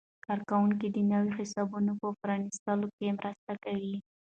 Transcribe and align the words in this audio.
کارکوونکي 0.25 0.87
د 0.91 0.97
نویو 1.11 1.35
حسابونو 1.39 1.91
په 2.01 2.07
پرانیستلو 2.21 2.87
کې 2.97 3.15
مرسته 3.17 3.53
کوي. 3.63 3.95